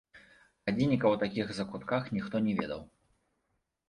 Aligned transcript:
Гадзінніка 0.69 1.05
ў 1.09 1.15
такіх 1.23 1.51
закутках 1.57 2.07
ніхто 2.15 2.41
не 2.47 2.53
ведаў. 2.63 2.81